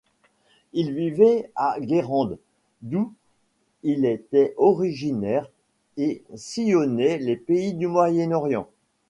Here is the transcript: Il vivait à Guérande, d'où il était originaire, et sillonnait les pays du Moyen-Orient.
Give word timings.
Il 0.73 0.95
vivait 0.95 1.51
à 1.55 1.75
Guérande, 1.79 2.39
d'où 2.81 3.13
il 3.83 4.03
était 4.03 4.55
originaire, 4.57 5.47
et 5.95 6.23
sillonnait 6.33 7.19
les 7.19 7.35
pays 7.37 7.75
du 7.75 7.85
Moyen-Orient. 7.85 8.67